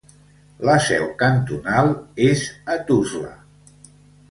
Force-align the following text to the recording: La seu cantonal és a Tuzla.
La 0.69 0.77
seu 0.85 1.05
cantonal 1.19 1.93
és 2.31 2.43
a 2.77 2.81
Tuzla. 2.91 3.33